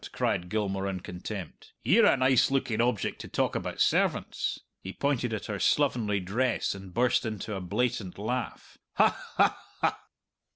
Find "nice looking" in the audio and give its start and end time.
2.17-2.81